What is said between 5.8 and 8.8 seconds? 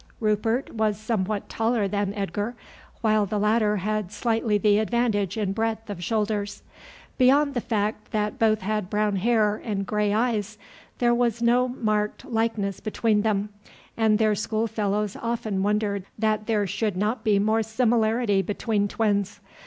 of shoulders. Beyond the fact that both